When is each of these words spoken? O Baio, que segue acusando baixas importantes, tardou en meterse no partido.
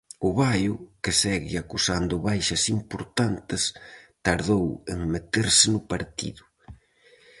O 0.27 0.29
Baio, 0.39 0.75
que 1.03 1.11
segue 1.23 1.55
acusando 1.57 2.15
baixas 2.27 2.63
importantes, 2.77 3.63
tardou 4.25 4.65
en 4.93 4.99
meterse 5.13 5.65
no 5.73 5.81
partido. 5.91 6.43